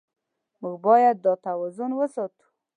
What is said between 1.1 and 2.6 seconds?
دا توازن وساتو.